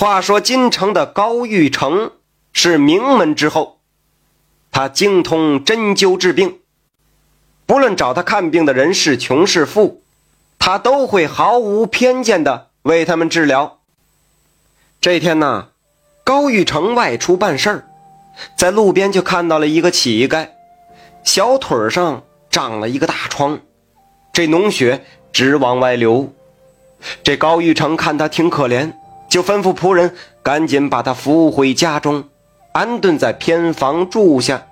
[0.00, 2.12] 话说京城的高玉成
[2.54, 3.80] 是名门之后，
[4.72, 6.60] 他精通针灸治病，
[7.66, 10.02] 不论找他看病的人是穷是富，
[10.58, 13.80] 他都会毫无偏见的为他们治疗。
[15.02, 15.68] 这天呢，
[16.24, 17.84] 高玉成外出办事儿，
[18.56, 20.48] 在路边就看到了一个乞丐，
[21.24, 23.60] 小腿上长了一个大疮，
[24.32, 26.32] 这脓血直往外流。
[27.22, 28.94] 这高玉成看他挺可怜。
[29.30, 30.12] 就吩咐仆人
[30.42, 32.24] 赶紧把他扶回家中，
[32.72, 34.66] 安顿在偏房住下。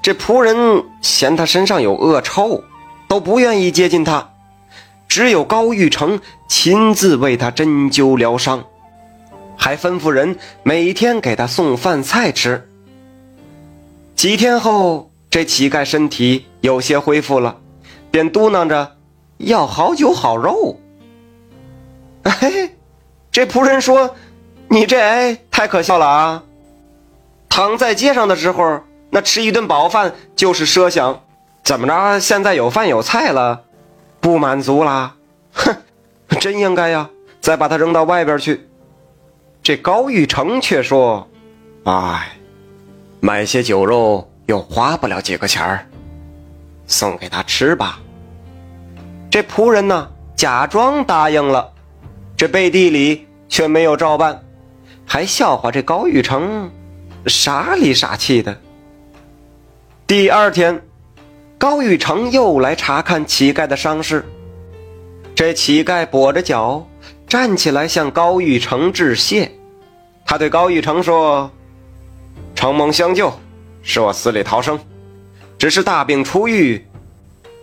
[0.00, 2.62] 这仆人嫌他身上有恶臭，
[3.08, 4.30] 都不愿意接近他。
[5.08, 8.64] 只有高玉成亲自为他针灸疗伤，
[9.56, 12.68] 还吩咐人每天给他送饭菜吃。
[14.14, 17.58] 几天后，这乞丐身体有些恢复了，
[18.12, 18.96] 便嘟囔着
[19.38, 20.78] 要好酒好肉。
[22.24, 22.76] 嘿。
[23.34, 24.14] 这仆人说
[24.70, 26.44] ：“你这哎太可笑了啊！
[27.48, 31.20] 躺在街上的时候，那吃一顿饱饭就是奢想，
[31.64, 32.20] 怎么着？
[32.20, 33.64] 现在有饭有菜了，
[34.20, 35.16] 不满足啦？
[35.52, 35.74] 哼，
[36.38, 37.10] 真应该呀！
[37.40, 38.68] 再把他扔到外边去。”
[39.64, 41.28] 这高玉成却说
[41.86, 42.36] ：“哎，
[43.18, 45.84] 买些酒肉又花不了几个钱儿，
[46.86, 47.98] 送给他吃吧。”
[49.28, 51.73] 这仆人呢，假装答应了。
[52.44, 54.44] 这背地里却没有照办，
[55.06, 56.70] 还笑话这高玉成
[57.24, 58.60] 傻里傻气的。
[60.06, 60.78] 第二天，
[61.56, 64.22] 高玉成又来查看乞丐的伤势。
[65.34, 66.86] 这乞丐跛着脚
[67.26, 69.50] 站起来向高玉成致谢。
[70.26, 71.50] 他对高玉成说
[72.54, 73.32] ：“承蒙相救，
[73.80, 74.78] 使我死里逃生，
[75.56, 76.86] 只是大病初愈，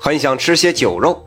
[0.00, 1.22] 很想吃些酒肉。”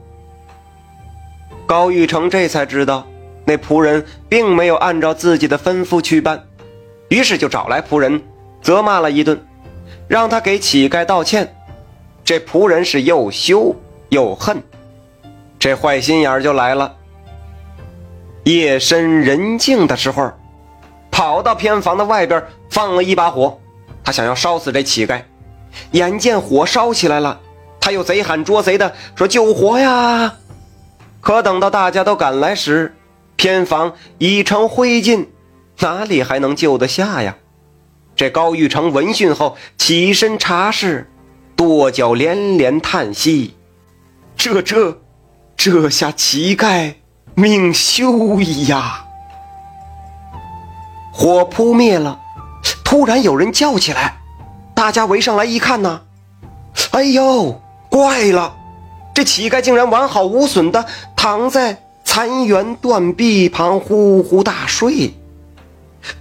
[1.67, 3.05] 高玉成这才知道。
[3.45, 6.43] 那仆人并没有按照自己的吩咐去办，
[7.09, 8.21] 于是就找来仆人，
[8.61, 9.39] 责骂了一顿，
[10.07, 11.55] 让他给乞丐道歉。
[12.23, 13.75] 这仆人是又羞
[14.09, 14.61] 又恨，
[15.59, 16.95] 这坏心眼就来了。
[18.45, 20.31] 夜深人静的时候，
[21.11, 23.59] 跑到偏房的外边放了一把火，
[24.03, 25.21] 他想要烧死这乞丐。
[25.91, 27.39] 眼见火烧起来了，
[27.79, 30.33] 他又贼喊捉贼的说：“救火呀！”
[31.21, 32.95] 可等到大家都赶来时，
[33.45, 35.27] 偏房已成灰烬，
[35.77, 37.35] 哪里还能救得下呀？
[38.15, 41.07] 这高玉成闻讯后起身查视，
[41.55, 43.53] 跺脚连连叹息
[44.35, 44.99] ：“这这，
[45.55, 46.95] 这下乞丐
[47.35, 49.05] 命休矣呀！”
[51.13, 52.19] 火扑灭了，
[52.83, 54.17] 突然有人叫起来，
[54.73, 56.01] 大家围上来一看呢，
[56.89, 57.61] 哎呦，
[57.91, 58.55] 怪了，
[59.13, 60.83] 这乞丐竟然完好无损的
[61.15, 61.84] 躺在。
[62.15, 65.13] 残垣断壁旁呼呼大睡，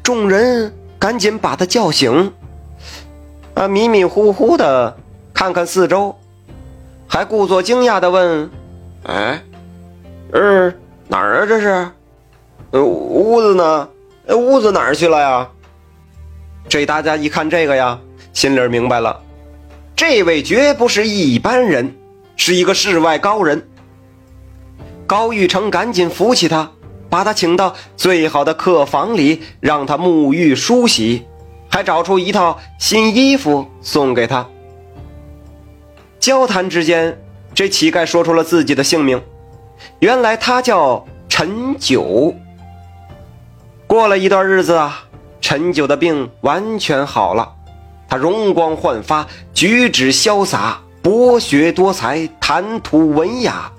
[0.03, 2.33] 众人赶紧把他叫醒。
[3.55, 4.97] 啊，迷迷糊糊的
[5.33, 6.13] 看看四周，
[7.07, 8.51] 还故作惊讶的问
[9.07, 9.41] ：“哎，
[10.33, 10.75] 呃，
[11.07, 11.47] 哪儿啊？
[11.47, 11.89] 这是？
[12.73, 13.89] 呃，屋子呢？
[14.31, 15.49] 屋子哪儿去了呀？”
[16.69, 17.97] 这大家一看这个呀，
[18.33, 19.17] 心里明白了，
[19.95, 21.95] 这位绝不是一般人，
[22.35, 23.63] 是一个世外高人。
[25.07, 26.71] 高玉成赶紧扶起他，
[27.11, 31.27] 把他请到最好的客房里，让他沐浴梳洗，
[31.69, 34.47] 还找出一套新衣服送给他。
[36.19, 37.19] 交谈之间，
[37.55, 39.23] 这乞丐说出了自己的姓名，
[39.99, 42.35] 原来他叫陈九。
[43.87, 45.05] 过了一段日子啊，
[45.41, 47.53] 陈九的病完全好了，
[48.09, 53.71] 他容光焕发，举止潇洒，博学多才，谈吐文雅。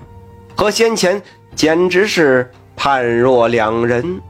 [0.56, 1.22] 和先前
[1.54, 4.20] 简直是判若两人。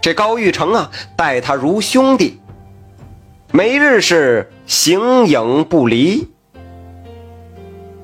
[0.00, 2.40] 这高玉成啊，待他如兄弟，
[3.50, 6.28] 每日是形影不离。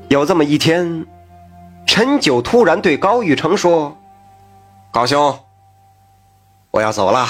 [0.08, 1.06] 有这么一天，
[1.86, 3.96] 陈九突然对高玉成说
[4.92, 5.38] ：“高兄，
[6.70, 7.26] 我要走了。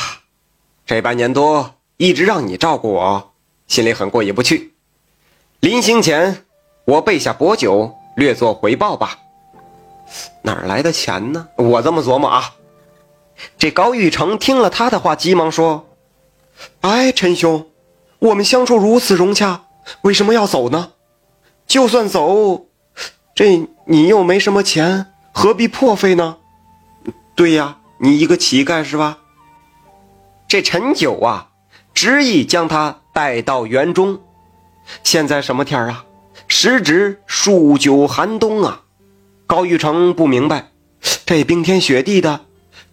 [0.87, 3.33] 这半年多一直让你照顾我，
[3.67, 4.75] 心里很过意不去。
[5.61, 6.45] 临行前，
[6.85, 9.19] 我备下薄酒，略作回报吧。”
[10.43, 11.49] 哪来的钱呢？
[11.57, 12.55] 我这么琢磨啊。
[13.57, 15.87] 这高玉成听了他的话，急忙说
[16.83, 17.67] ：“哎，陈兄，
[18.19, 19.67] 我们相处如此融洽，
[20.03, 20.93] 为什么要走呢？
[21.67, 22.67] 就算走，
[23.35, 26.39] 这你又没什么钱，何必破费呢？
[27.37, 29.19] 对呀，你一个乞丐是吧？”
[30.49, 31.51] 这陈九啊，
[31.95, 34.21] 执意将他带到园中。
[35.05, 36.05] 现在什么天儿啊？
[36.49, 38.83] 时值数九寒冬啊。
[39.49, 40.73] 高玉成不明白，
[41.25, 42.45] 这冰天雪地的，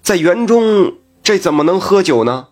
[0.01, 2.47] 在园中这怎么能喝酒呢？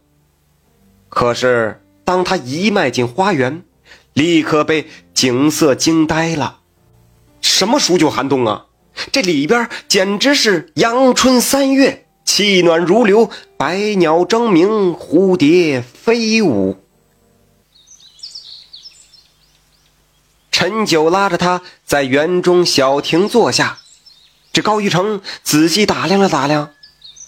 [1.08, 3.64] 可是当他一迈进花园，
[4.12, 6.60] 立刻被景色惊呆了。
[7.40, 8.66] 什么数九寒冬啊！
[9.14, 16.78] 这里边简直是阳春三月，气暖如流，百鸟争鸣，蝴蝶飞舞。
[20.52, 23.80] 陈九拉着他在园中小亭坐下，
[24.54, 26.72] 这高玉成仔细打量了打量，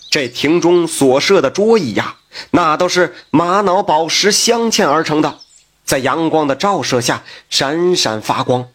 [0.09, 2.15] 这亭中所设的桌椅呀，
[2.51, 5.39] 那都是玛瑙宝石镶嵌而成的，
[5.83, 8.69] 在阳光的照射下闪闪发光。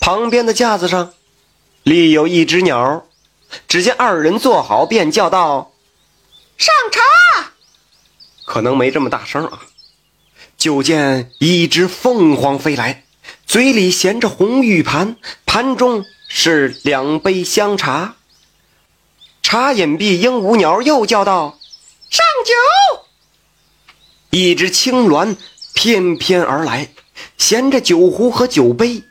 [0.00, 1.12] 旁边的架子上。
[1.84, 3.04] 立有一只鸟，
[3.66, 5.72] 只见二人坐好，便叫道
[6.56, 7.50] ：“上茶。”
[8.46, 9.62] 可能没这么大声啊。
[10.56, 13.02] 就见一只凤凰飞来，
[13.46, 18.16] 嘴里衔着红玉盘，盘中是两杯香茶。
[19.42, 21.58] 茶饮毕，鹦鹉鸟又叫道
[22.08, 23.04] ：“上酒。”
[24.30, 25.36] 一只青鸾
[25.74, 26.88] 翩翩而来，
[27.36, 29.02] 衔着酒壶和酒杯。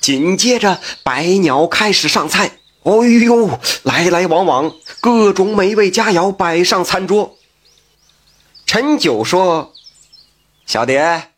[0.00, 2.58] 紧接着，百鸟开始上菜。
[2.84, 2.92] 哎
[3.24, 7.36] 呦，来来往往，各种美味佳肴摆上餐桌。
[8.66, 9.72] 陈九说
[10.66, 11.32] ：“小蝶，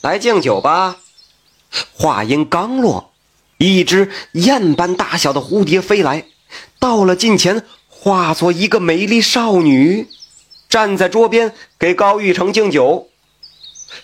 [0.00, 0.99] 来敬酒吧。”
[1.92, 3.12] 话音刚落，
[3.58, 6.26] 一只燕般大小的蝴蝶飞来，
[6.78, 10.08] 到了近前，化作一个美丽少女，
[10.68, 13.08] 站在桌边给高玉成敬酒。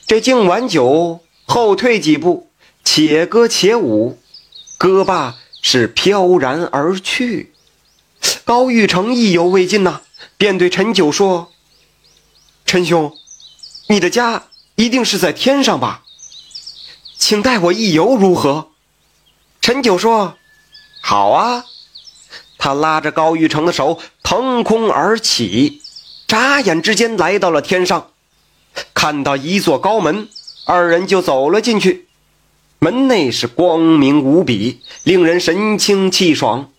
[0.07, 2.51] 这敬完酒，后退几步。
[2.85, 4.17] 且歌且舞，
[4.79, 7.53] 歌罢是飘然而去。
[8.45, 10.03] 高玉成意犹未尽呐，
[10.37, 11.51] 便对陈九说
[12.65, 13.13] ：“陈兄，
[13.89, 14.45] 你的家
[14.77, 16.05] 一定是在天上吧？
[17.27, 18.69] 请带我一游如何？”
[19.61, 20.37] 陈九说
[21.03, 21.65] ：“好啊。”
[22.57, 25.83] 他拉着高玉成的手腾空而起，
[26.29, 28.11] 眨眼之间来到了天上，
[28.95, 30.29] 看到一座高门，
[30.67, 32.07] 二人就走了进去。
[32.79, 36.71] 门内是光明无比，令人神清气爽。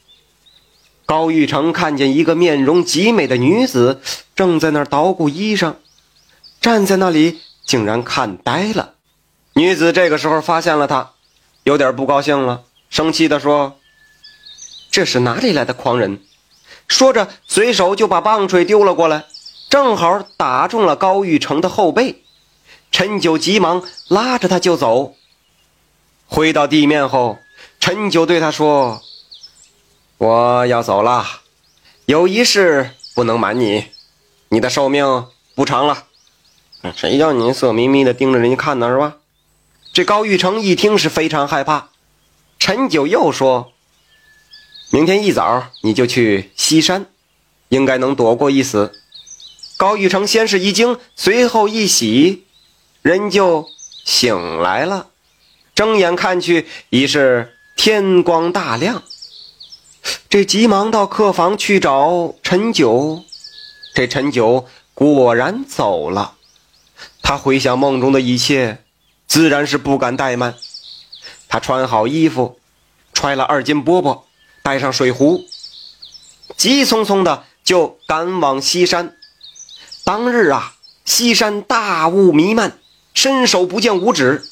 [1.06, 4.00] 高玉成看见一个面容极美的女子
[4.34, 5.74] 正在那儿捣鼓衣裳，
[6.62, 8.94] 站在那里竟然看呆了。
[9.58, 11.14] 女子这个时候发现了他，
[11.64, 12.62] 有点不高兴了，
[12.92, 13.80] 生气地说
[14.92, 16.22] ：“这是哪里来的狂人？”
[16.88, 19.26] 说着，随手就把棒槌丢了过来，
[19.68, 22.22] 正好打中了高玉成的后背。
[22.92, 25.16] 陈九急忙拉着他就走。
[26.28, 27.40] 回到地面后，
[27.80, 29.02] 陈九对他说
[30.20, 31.26] ：“我要走了，
[32.06, 33.86] 有一事不能瞒你，
[34.50, 35.26] 你的寿命
[35.56, 36.04] 不长了。
[36.96, 38.88] 谁叫你色眯眯的盯着人家看呢？
[38.90, 39.16] 是吧？”
[39.98, 41.90] 这高玉成一听是非常害怕。
[42.60, 43.74] 陈九又说
[44.94, 47.08] ：“明天一早你就去西山，
[47.70, 48.94] 应该能躲过一死。”
[49.76, 52.46] 高玉成先是一惊，随后一喜，
[53.02, 53.70] 人就
[54.06, 55.08] 醒来了。
[55.74, 59.02] 睁眼看去，已是天光大亮。
[60.30, 63.24] 这急忙到客房去找陈九，
[63.96, 66.36] 这陈九果然走了。
[67.24, 68.84] 他回想梦中的一切，
[69.28, 70.56] 自然是不敢怠慢。
[71.48, 72.60] 他穿好衣服，
[73.14, 74.24] 揣了二斤饽饽，
[74.64, 75.46] 带上水壶，
[76.56, 79.16] 急匆匆的就赶往西山。
[80.04, 82.80] 当日啊，西山大雾弥漫，
[83.14, 84.48] 伸手不见五指。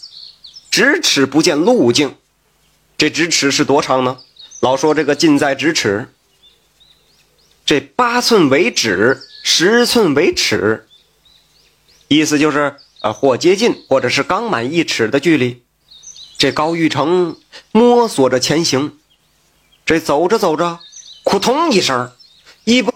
[0.71, 2.17] 咫尺不见路径，
[2.97, 4.17] 这咫尺是多长呢？
[4.59, 6.09] 老说这个近在咫尺，
[7.65, 10.85] 这八寸为指，十寸为尺，
[12.09, 15.61] 意思就是啊，或接近，或者是刚满一尺的距离。
[16.39, 17.37] 这高玉成
[17.71, 18.97] 摸索着前行，
[19.85, 20.79] 这走着走着，
[21.23, 22.11] 扑通一声，
[22.63, 22.91] 一不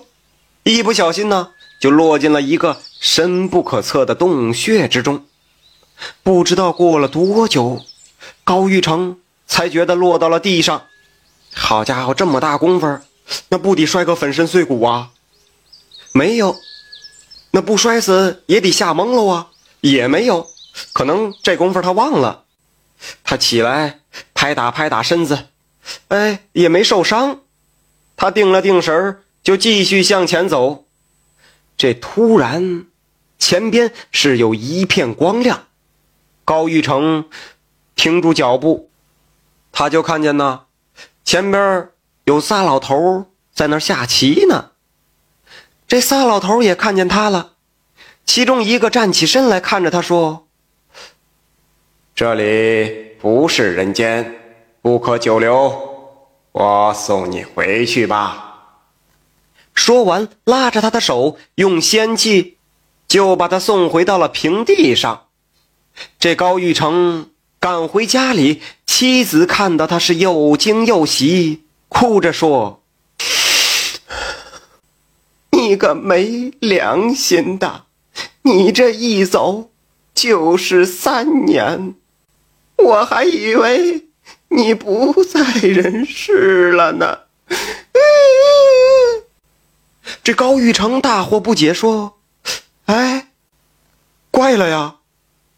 [0.64, 5.28] 一不小心呢，就落进了一个深不可测的洞穴之中。
[6.24, 7.84] 不知道过了多久，
[8.44, 10.88] 高玉成才觉得落到了地上。
[11.54, 12.98] 好家伙，这么大功夫，
[13.50, 15.12] 那不得摔个粉身碎骨啊？
[16.14, 16.56] 没有，
[17.52, 19.48] 那不摔死也得吓懵了啊？
[19.82, 20.48] 也没有，
[20.94, 22.46] 可能这功夫他忘了。
[23.24, 24.02] 他起来
[24.34, 25.48] 拍打拍打身子，
[26.10, 27.42] 哎，也没受伤。
[28.18, 30.86] 他定了定神，就继续向前走。
[31.78, 32.86] 这突然，
[33.38, 35.68] 前边是有一片光亮。
[36.44, 37.30] 高玉成
[37.96, 38.90] 停住脚步，
[39.72, 40.64] 他就看见呢，
[41.24, 41.90] 前边
[42.26, 44.72] 有仨老头在那下棋呢。
[45.88, 47.54] 这仨老头也看见他了，
[48.32, 50.46] 其中一个站起身来看着他说
[52.14, 54.36] ：“这里不是人间，
[54.84, 55.74] 不可久留，
[56.52, 58.76] 我送你回去吧。”
[59.74, 62.60] 说完，拉着他的手，用仙气
[63.08, 65.26] 就把他送回到了平地上。
[66.20, 72.84] 这高玉成赶回家里，妻子看到他是又惊又喜，哭着说
[75.50, 77.86] ：“你个没良心的，
[78.44, 79.70] 你这一走
[80.14, 81.96] 就是三年，
[82.78, 84.08] 我还以为
[84.50, 87.20] 你不在人世了呢。”
[90.24, 92.20] 这高玉成大惑不解，说
[92.86, 93.30] ：“哎，
[94.32, 94.98] 怪了呀，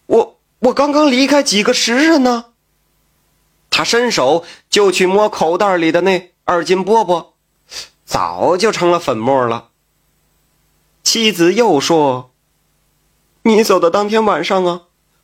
[0.07, 2.45] 我我刚刚离开几个时辰呢。”
[3.69, 7.27] 他伸手就去摸口袋里的那二斤饽饽，
[8.05, 9.69] 早就成了粉末了。
[11.03, 12.30] 妻子又说
[13.43, 14.81] ：“你走的当天晚上啊，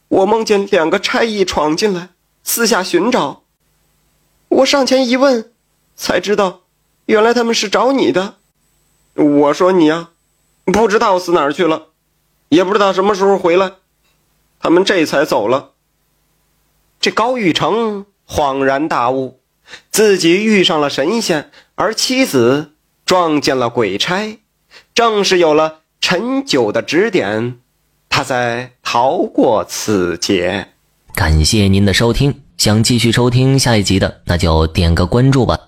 [0.08, 2.10] 我梦见两个差役闯进来，
[2.44, 3.44] 四下寻找。
[4.50, 5.52] 我上前一问，
[5.96, 6.62] 才知道，
[7.06, 8.36] 原来他们是找你的。”
[9.14, 10.10] 我说你呀，
[10.66, 11.88] 不知道死哪儿去了，
[12.50, 13.74] 也不知道什么时候回来，
[14.60, 15.72] 他们这才走了。
[17.00, 19.40] 这高玉成恍然大悟，
[19.92, 22.74] 自己遇上了神仙，而妻子
[23.06, 24.40] 撞见了鬼差，
[24.94, 27.60] 正是有了陈九的指点，
[28.18, 30.70] 他才逃过此劫。
[31.14, 35.67] 感谢您的收听，想继续收听下一集的，那就点个关注吧。